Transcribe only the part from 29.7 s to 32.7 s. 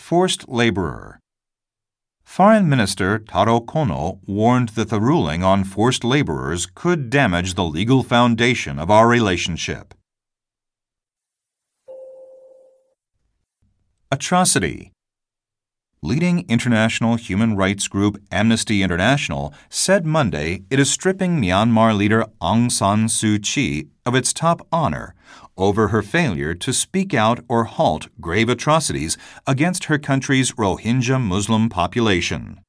her country's Rohingya Muslim population.